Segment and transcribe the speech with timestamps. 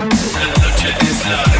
[0.00, 1.59] Look future this not.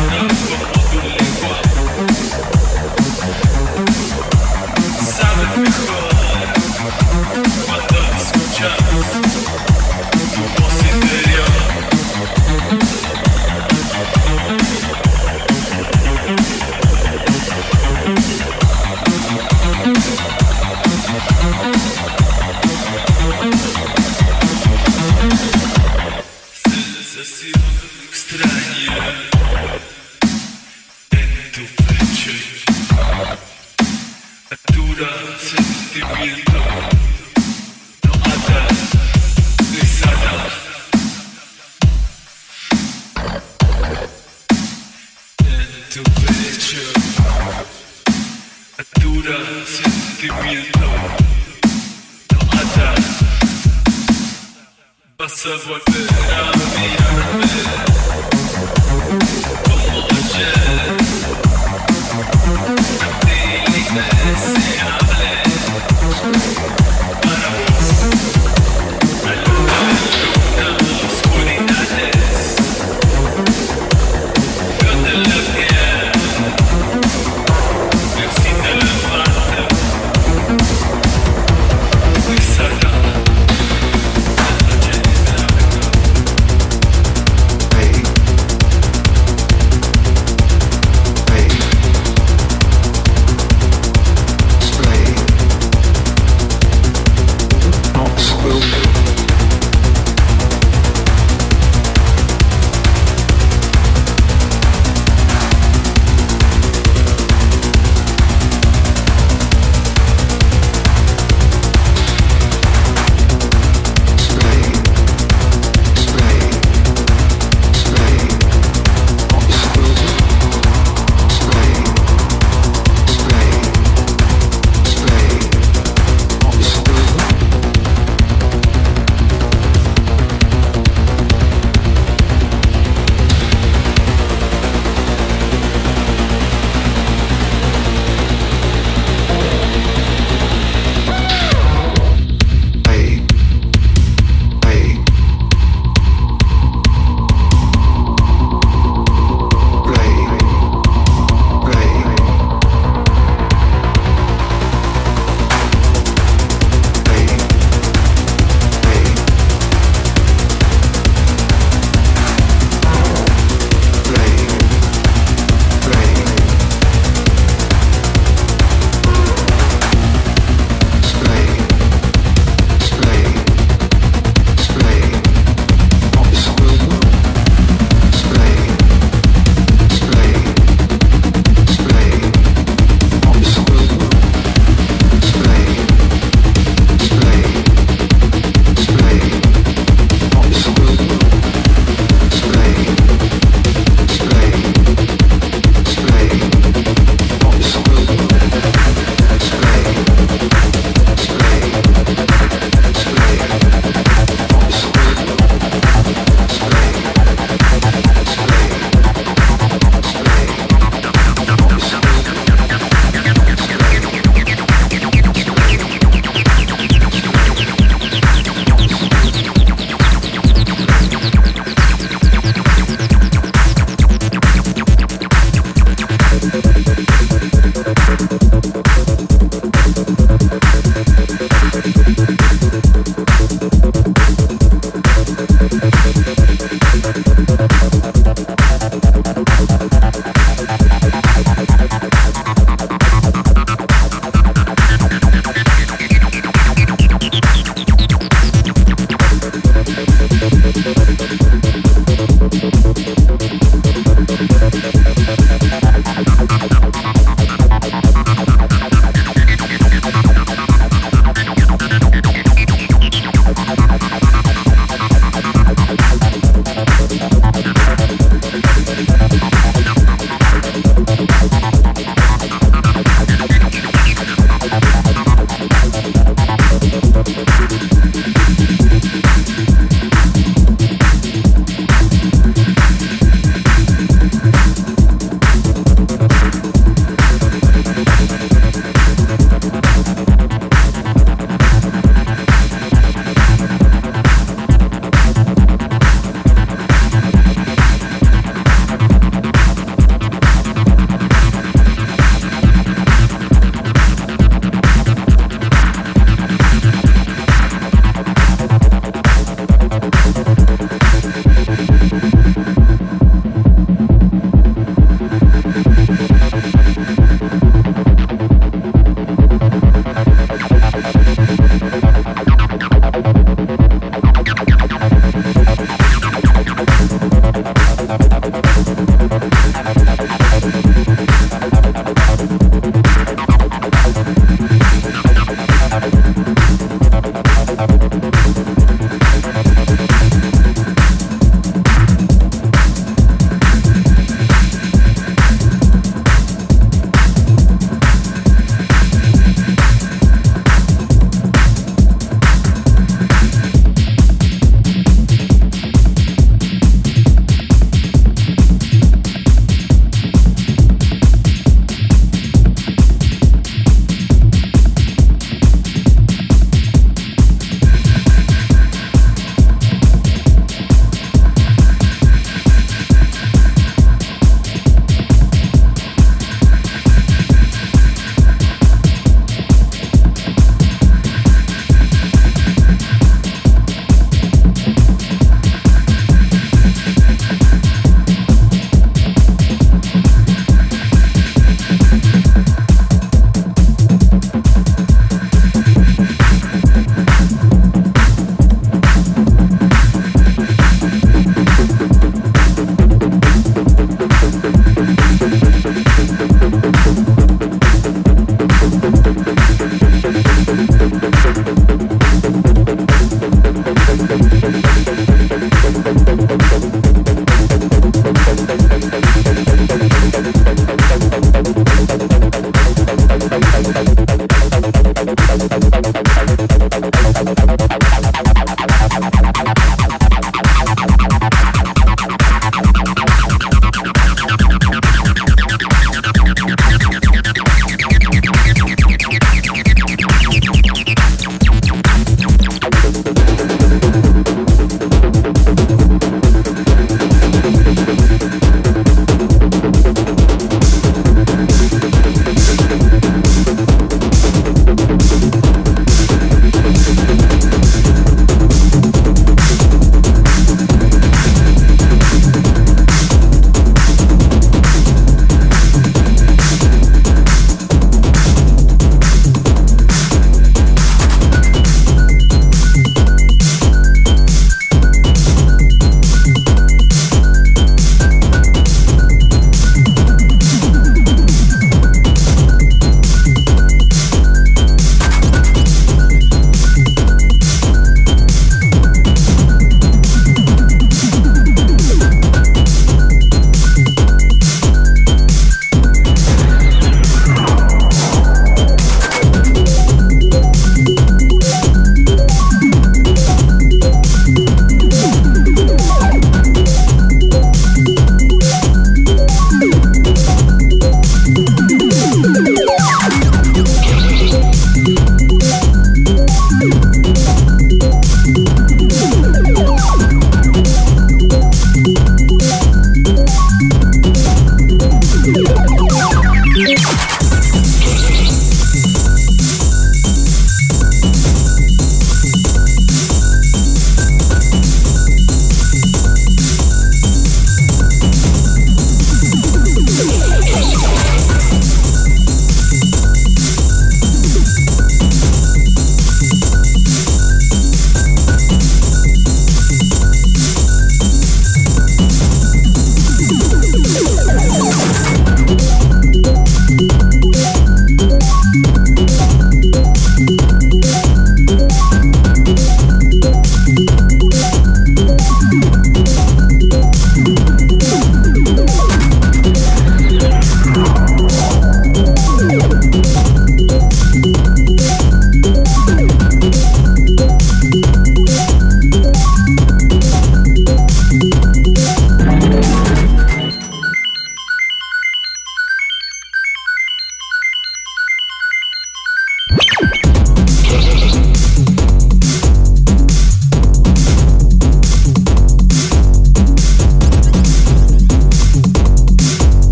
[426.02, 427.89] なるほど。